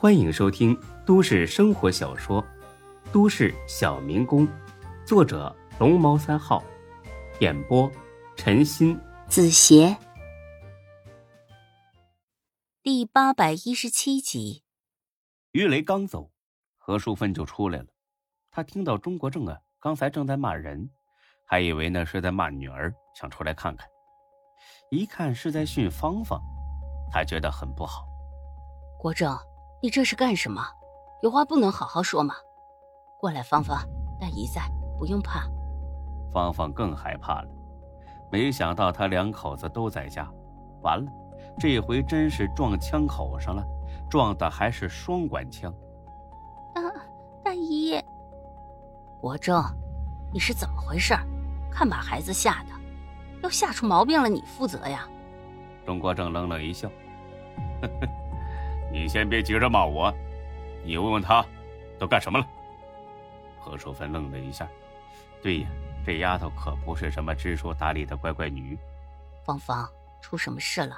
[0.00, 2.40] 欢迎收听都市生活小说
[3.12, 4.46] 《都市小民工》，
[5.04, 6.62] 作者龙猫三号，
[7.40, 7.90] 演播
[8.36, 9.96] 陈鑫、子邪，
[12.80, 14.62] 第八百一十七集。
[15.50, 16.30] 于雷刚走，
[16.76, 17.86] 何淑芬就出来了。
[18.52, 20.88] 他听到钟国正啊，刚才正在骂人，
[21.44, 23.84] 还以为呢是在骂女儿，想出来看看。
[24.92, 26.40] 一看是在训芳芳，
[27.10, 28.06] 他觉得很不好。
[29.00, 29.36] 国正。
[29.80, 30.60] 你这是干什么？
[31.22, 32.34] 有话不能好好说吗？
[33.18, 33.78] 过来，芳芳，
[34.20, 34.62] 大姨在，
[34.98, 35.48] 不用怕。
[36.32, 37.48] 芳芳更害怕了，
[38.30, 40.28] 没想到他两口子都在家，
[40.82, 41.10] 完了，
[41.58, 43.64] 这回真是撞枪口上了，
[44.10, 45.72] 撞的还是双管枪。
[46.74, 46.82] 大
[47.44, 48.00] 大姨，
[49.20, 49.62] 国正，
[50.32, 51.14] 你是怎么回事？
[51.70, 52.70] 看把孩子吓的，
[53.42, 55.08] 要吓出毛病了，你负责呀。
[55.86, 56.88] 钟国正冷冷一笑，
[57.80, 58.08] 呵呵。
[58.90, 60.12] 你先别急着骂我，
[60.84, 61.44] 你问问他，
[61.98, 62.46] 都干什么了？
[63.60, 64.66] 何淑芬愣了一下，
[65.42, 65.68] 对呀，
[66.06, 68.78] 这丫头可不是什么知书达理的乖乖女。
[69.44, 69.86] 芳芳，
[70.22, 70.96] 出什么事了？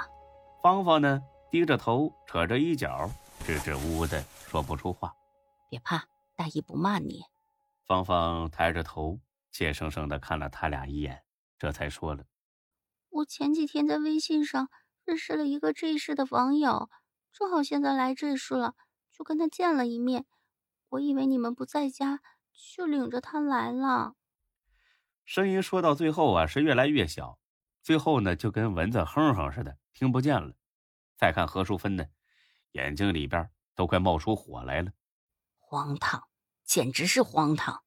[0.62, 5.12] 芳芳呢，低着头，扯着衣角，支支吾吾的说不出话。
[5.68, 6.04] 别怕，
[6.36, 7.24] 大姨不骂你。
[7.86, 9.18] 芳芳抬着头，
[9.50, 11.22] 怯生生的看了他俩一眼，
[11.58, 12.24] 这才说了
[13.10, 14.68] ：“我前几天在微信上
[15.04, 16.88] 认识了一个这市的网友。”
[17.32, 18.74] 正好现在来这事了，
[19.10, 20.26] 就跟他见了一面。
[20.90, 22.20] 我以为你们不在家，
[22.76, 24.14] 就领着他来了。
[25.24, 27.38] 声音说到最后啊，是越来越小，
[27.82, 30.56] 最后呢，就跟蚊子哼哼似的，听不见了。
[31.16, 32.06] 再看何淑芬呢，
[32.72, 34.92] 眼睛里边都快冒出火来了。
[35.58, 36.24] 荒唐，
[36.64, 37.84] 简直是荒唐！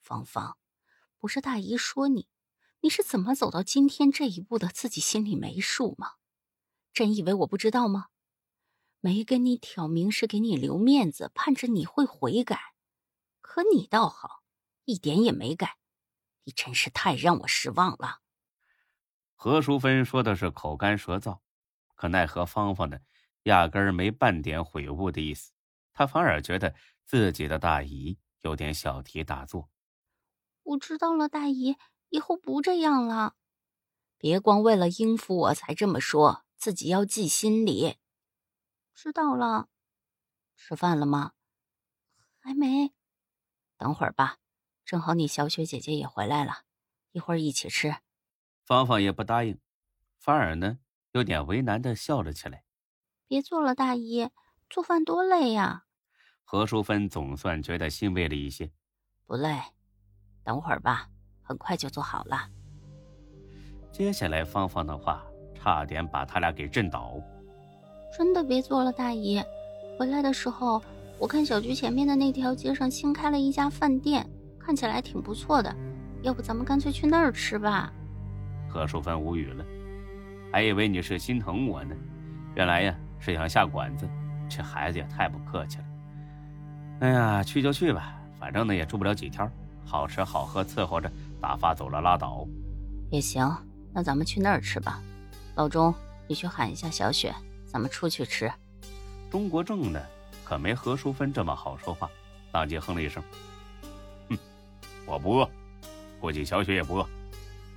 [0.00, 0.56] 芳芳，
[1.18, 2.28] 不是大姨说你，
[2.80, 4.68] 你是怎么走到今天这一步的？
[4.68, 6.14] 自己心里没数吗？
[6.94, 8.06] 真以为我不知道吗？
[9.00, 12.74] 没跟你挑明是给你留面子，盼着你会悔改，
[13.40, 14.42] 可你倒好，
[14.84, 15.78] 一点也没改，
[16.44, 18.20] 你真是太让我失望了。
[19.34, 21.38] 何淑芬说的是口干舌燥，
[21.94, 22.98] 可奈何芳芳呢，
[23.44, 25.52] 压根儿没半点悔悟的意思，
[25.94, 26.74] 她反而觉得
[27.06, 29.70] 自己的大姨有点小题大做。
[30.62, 31.76] 我知道了，大姨，
[32.10, 33.36] 以后不这样了。
[34.18, 37.96] 别光为了应付我才这么说，自己要记心里。
[39.02, 39.70] 知道了，
[40.54, 41.32] 吃饭了吗？
[42.38, 42.92] 还没，
[43.78, 44.36] 等会儿吧。
[44.84, 46.64] 正好你小雪姐姐也回来了，
[47.12, 47.96] 一会儿一起吃。
[48.62, 49.58] 芳芳也不答应，
[50.18, 50.80] 反而呢
[51.12, 52.62] 有点为难的笑了起来。
[53.26, 54.28] 别做了，大姨，
[54.68, 55.86] 做饭多累呀。
[56.44, 58.70] 何淑芬总算觉得欣慰了一些。
[59.24, 59.58] 不累，
[60.44, 61.08] 等会儿吧，
[61.40, 62.50] 很快就做好了。
[63.90, 65.24] 接下来芳芳的话
[65.54, 67.18] 差点把他俩给震倒。
[68.16, 69.42] 真的别做了，大姨。
[69.98, 70.82] 回来的时候，
[71.18, 74.28] 我看小区前面的那条街上新开了一家饭店，
[74.58, 75.74] 看起来挺不错的。
[76.22, 77.92] 要不咱们干脆去那儿吃吧？
[78.68, 79.64] 何淑芬无语了，
[80.52, 81.94] 还以为你是心疼我呢，
[82.54, 84.08] 原来呀是想下馆子。
[84.48, 85.84] 这孩子也太不客气了。
[87.00, 89.50] 哎呀，去就去吧，反正呢也住不了几天，
[89.84, 91.10] 好吃好喝伺候着，
[91.40, 92.46] 打发走了拉倒。
[93.10, 93.48] 也行，
[93.92, 95.00] 那咱们去那儿吃吧。
[95.54, 95.94] 老钟，
[96.26, 97.34] 你去喊一下小雪。
[97.70, 98.50] 咱们出去吃。
[99.30, 100.00] 钟国正呢，
[100.44, 102.10] 可没何淑芬这么好说话，
[102.50, 103.22] 当即哼了一声
[104.28, 104.38] ：“哼，
[105.06, 105.48] 我不饿，
[106.20, 107.06] 估计小雪也不饿，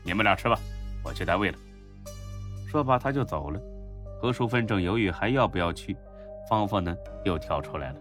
[0.01, 0.57] 你们俩吃吧，
[1.03, 1.57] 我去单位了。”
[2.67, 3.59] 说罢他就走了。
[4.19, 5.95] 何淑芬正犹豫还要不要去，
[6.49, 7.99] 芳芳呢又跳出来了：“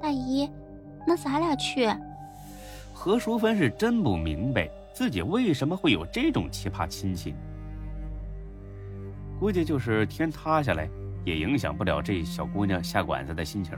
[0.00, 0.48] 大姨，
[1.06, 1.86] 那咱俩去？”
[2.94, 7.34] 何淑芬是真不明白自己为什么会有这种奇葩亲戚。
[9.38, 10.90] 估计就是天塌下来，
[11.24, 13.72] 也影响不了这小姑娘下馆子的心情。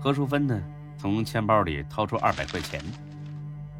[0.00, 0.62] 何淑芬呢，
[0.96, 2.82] 从钱包里掏出二百块钱，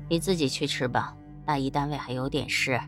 [0.06, 1.16] 你自己去吃吧，
[1.46, 2.78] 大姨单位还有点事。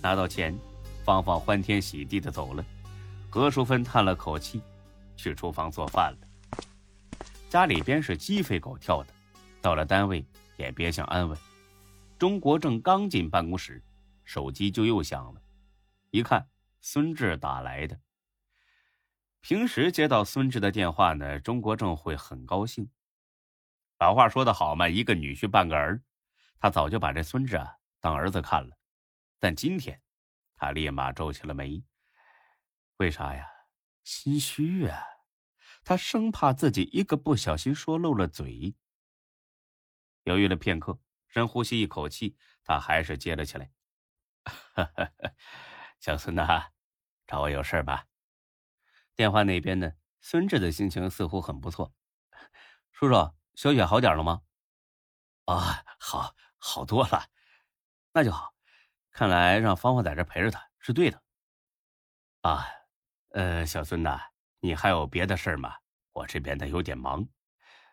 [0.00, 0.58] 拿到钱，
[1.04, 2.64] 芳芳欢天喜地的走了。
[3.28, 4.62] 何淑芬叹了口气，
[5.14, 6.58] 去厨房做饭了。
[7.50, 9.12] 家里边是鸡飞狗跳的，
[9.60, 10.24] 到了单位
[10.56, 11.36] 也别想安稳。
[12.18, 13.82] 钟国正刚进办公室，
[14.24, 15.40] 手机就又响了，
[16.10, 16.46] 一看。
[16.82, 18.00] 孙志打来的。
[19.40, 22.90] 平时接到孙志的电话呢，钟国正会很高兴。
[23.98, 26.02] 老话说得好嘛，一个女婿半个儿，
[26.58, 28.76] 他早就把这孙志啊当儿子看了。
[29.38, 30.02] 但今天，
[30.56, 31.84] 他立马皱起了眉。
[32.96, 33.48] 为啥呀？
[34.02, 35.00] 心虚啊！
[35.84, 38.74] 他生怕自己一个不小心说漏了嘴。
[40.24, 43.70] 犹豫了片刻，深呼吸一口气，他还是接了起来。
[44.44, 45.12] 哈哈哈
[46.02, 46.64] 小孙呐。
[47.28, 48.06] 找我有事吧？
[49.14, 51.92] 电话那边呢，孙志的心情似乎很不错。
[52.90, 53.14] 叔叔，
[53.54, 54.42] 小雪好点了吗？
[55.46, 57.26] 啊，好，好多了。
[58.12, 58.52] 那就好。
[59.12, 61.22] 看来让芳芳在这陪着她是对的。
[62.42, 62.66] 啊，
[63.30, 64.20] 呃，小孙呐，
[64.58, 65.76] 你还有别的事儿吗？
[66.12, 67.24] 我这边呢有点忙。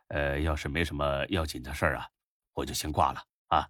[0.07, 2.09] 呃，要是没什么要紧的事儿啊，
[2.53, 3.69] 我就先挂了啊。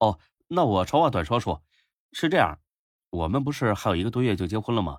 [0.00, 1.62] 哦，那我长话短说，说
[2.12, 2.58] 是这样，
[3.12, 4.98] 我们不是还有一个多月就结婚了吗？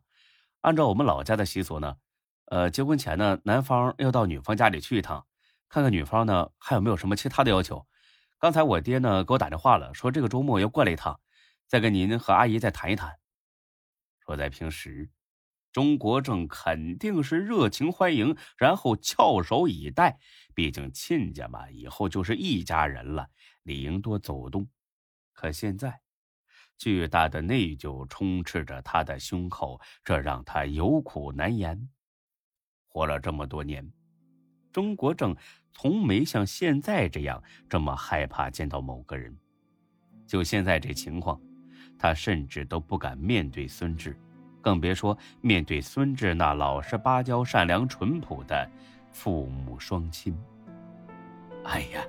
[0.62, 1.98] 按照我们老家的习俗呢。
[2.45, 5.25] 呃，结婚前呢，男方要到女方家里去一趟，
[5.68, 7.88] 看看女方呢还有没有什么其他的要求。
[8.38, 11.19] 刚才我爹呢给我打电话了，说这个周末要过来一趟，
[11.68, 13.18] 再跟您和阿姨再谈一谈。
[14.24, 15.10] 说在平时，
[15.71, 20.19] 钟国正肯定是热情欢迎，然后翘首以待，
[20.54, 23.30] 毕竟亲家嘛，以后就是一家人了，
[23.63, 24.69] 理应多走动。
[25.33, 26.03] 可现在，
[26.84, 31.88] 巨大的内疚充斥着他的胸口，这让他有苦难言。
[32.90, 33.90] 活了这么多年，
[34.70, 35.34] 钟国正
[35.72, 39.34] 从没像现在这样这么害怕见到某个人。
[40.28, 41.40] 就现在这情况，
[41.98, 44.20] 他甚至都不敢面对孙志，
[44.62, 48.70] 更别说面对孙志那老实巴交、善良淳朴的
[49.14, 50.38] 父母双亲。
[51.64, 52.04] 哎呀，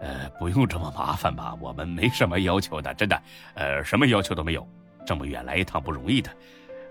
[0.00, 1.56] 呃，不用这么麻烦吧？
[1.60, 3.22] 我们没什么要求的，真的，
[3.54, 4.66] 呃，什么要求都没有。
[5.06, 6.30] 这么远来一趟不容易的，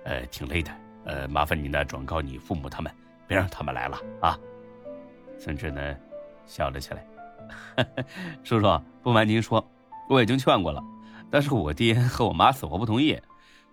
[0.06, 0.72] 呃，挺累的。
[1.06, 2.92] 呃，麻烦你呢，转告你父母他们。
[3.28, 4.40] 别让他们来了啊！
[5.38, 5.96] 孙志呢，
[6.46, 7.06] 笑了起来。
[8.42, 9.62] 叔叔，不瞒您说，
[10.10, 10.82] 我已经劝过了，
[11.30, 13.20] 但是我爹和我妈死活不同意，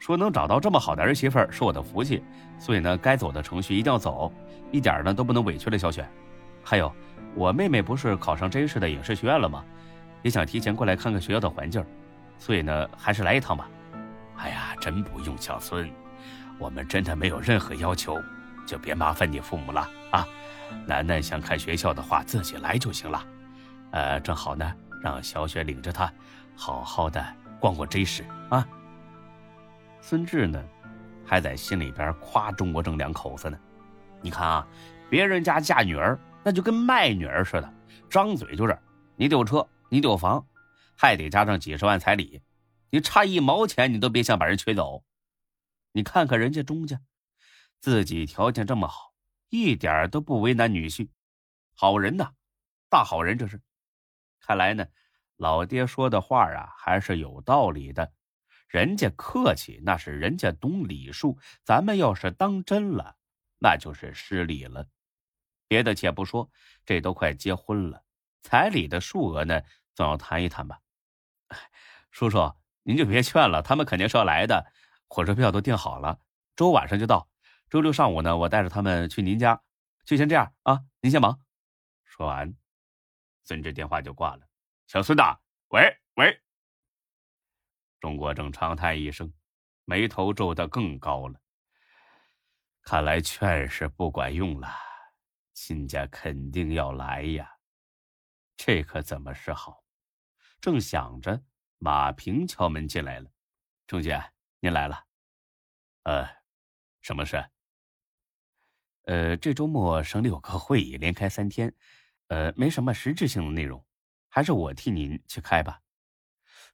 [0.00, 2.20] 说能找到这么好的儿媳妇是我的福气，
[2.58, 4.32] 所以呢，该走的程序一定要走，
[4.72, 6.04] 一点呢都不能委屈了小雪。
[6.64, 6.90] 还有，
[7.34, 9.62] 我妹妹不是考上真实的影视学院了吗？
[10.22, 11.84] 也想提前过来看看学校的环境，
[12.38, 13.68] 所以呢，还是来一趟吧。
[14.38, 15.88] 哎呀，真不用，小孙，
[16.58, 18.18] 我们真的没有任何要求。
[18.66, 20.26] 就别麻烦你父母了啊！
[20.86, 23.22] 楠楠想看学校的话，自己来就行了。
[23.90, 26.10] 呃，正好呢，让小雪领着她，
[26.56, 27.22] 好好的
[27.60, 28.66] 逛逛 J 市啊。
[30.00, 30.64] 孙志呢，
[31.26, 33.58] 还在心里边夸钟国正两口子呢。
[34.22, 34.66] 你看啊，
[35.10, 37.74] 别人家嫁女儿那就跟卖女儿似的，
[38.10, 38.78] 张嘴就是
[39.16, 40.46] 你得有车，你得有房，
[40.96, 42.42] 还得加上几十万彩礼，
[42.90, 45.02] 你差一毛钱你都别想把人娶走。
[45.92, 47.00] 你看看人家钟家。
[47.80, 49.12] 自己条件这么好，
[49.50, 51.10] 一点都不为难女婿，
[51.74, 52.32] 好人呐，
[52.88, 53.60] 大好人这是。
[54.40, 54.86] 看来呢，
[55.36, 58.12] 老爹说的话啊还是有道理的。
[58.68, 63.16] 人家客气那是人家懂礼数，咱们要是当真了，
[63.58, 64.88] 那就是失礼了。
[65.66, 66.50] 别的且不说，
[66.84, 68.04] 这都快结婚了，
[68.42, 69.62] 彩礼的数额呢，
[69.94, 70.80] 总要谈一谈吧。
[72.10, 72.52] 叔叔，
[72.82, 74.72] 您就别劝了，他们肯定是要来的，
[75.08, 76.20] 火车票都订好了，
[76.56, 77.28] 周晚上就到。
[77.70, 79.60] 周六上午呢，我带着他们去您家，
[80.04, 81.40] 就先这样啊，您先忙。
[82.04, 82.54] 说完，
[83.42, 84.46] 孙志电话就挂了。
[84.86, 85.22] 小孙子，
[85.68, 86.40] 喂喂。
[88.00, 89.32] 钟国正长叹一声，
[89.84, 91.40] 眉头皱得更高了。
[92.82, 94.68] 看来劝是不管用了，
[95.54, 97.58] 亲家肯定要来呀，
[98.56, 99.84] 这可怎么是好？
[100.60, 101.42] 正想着，
[101.78, 103.30] 马平敲门进来了。
[103.86, 104.20] 钟姐，
[104.60, 105.06] 您来了。
[106.02, 106.28] 呃，
[107.00, 107.42] 什么事？
[109.02, 111.72] 呃，这周末省里有个会议，连开三天，
[112.28, 113.84] 呃，没什么实质性的内容，
[114.28, 115.80] 还是我替您去开吧。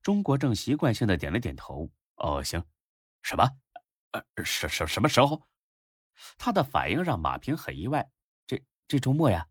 [0.03, 1.91] 钟国正习惯性的点了点头。
[2.17, 2.65] 哦，行。
[3.23, 3.45] 什么？
[4.13, 5.47] 呃，什什什么时候？
[6.39, 8.11] 他的反应让马平很意外。
[8.91, 9.47] 这周末呀，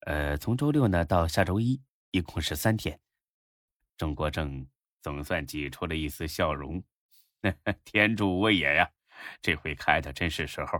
[0.00, 1.80] 呃，从周六呢到下周一，
[2.10, 3.00] 一共是三天。
[3.96, 4.66] 中国正
[5.00, 6.84] 总算挤出了一丝笑容。
[7.86, 8.86] 天助我也呀，
[9.40, 10.78] 这回开的真是时候。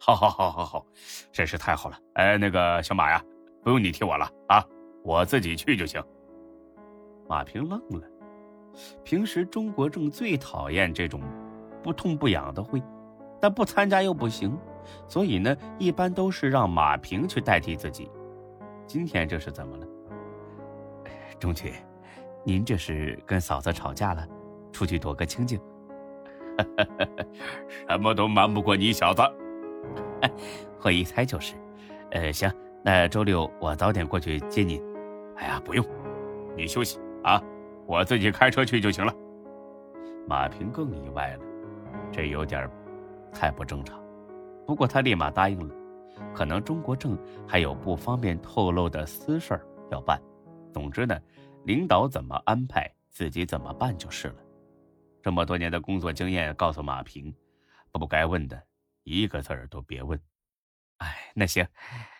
[0.00, 0.86] 好，好，好，好，好，
[1.30, 2.00] 真是太好了！
[2.14, 3.22] 哎，那个小马呀，
[3.62, 4.64] 不用你替我了啊，
[5.04, 6.02] 我自己去就行。
[7.28, 8.08] 马平愣了，
[9.04, 11.20] 平时中国正最讨厌这种
[11.82, 12.82] 不痛不痒的会，
[13.46, 14.58] 但不参加又不行，
[15.06, 18.10] 所以呢，一般都是让马平去代替自己。
[18.88, 19.86] 今天这是怎么了？
[21.38, 21.74] 钟姐，
[22.42, 24.26] 您这是跟嫂子吵架了，
[24.72, 25.60] 出去躲个清静？
[27.88, 29.22] 什么都瞒不过你小子。
[30.82, 31.54] 我一猜就是，
[32.10, 34.82] 呃，行，那周六我早点过去接你。
[35.36, 35.86] 哎呀，不用，
[36.56, 37.40] 你休息啊，
[37.86, 39.14] 我自己开车去就行了。
[40.26, 41.44] 马平更意外了，
[42.10, 42.68] 这有点
[43.38, 44.02] 太不正常。
[44.66, 45.74] 不过他立马答应了，
[46.34, 47.16] 可能中国政
[47.46, 50.18] 还有不方便透露的私事要办。
[50.72, 51.20] 总之呢，
[51.64, 54.36] 领导怎么安排，自己怎么办就是了。
[55.22, 57.34] 这么多年的工作经验告诉马平，
[57.92, 58.60] 不该问的。
[59.04, 60.18] 一个字儿都别问，
[60.96, 61.64] 哎那行，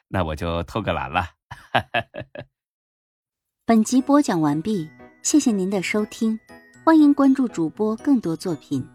[0.07, 1.25] 那我就偷个懒了。
[3.67, 4.89] 本集播讲完毕，
[5.21, 6.39] 谢谢您的收听，
[6.85, 8.87] 欢迎关注主播更多作品。